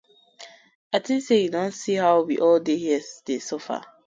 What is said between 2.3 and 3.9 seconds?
all dey here dey suffer.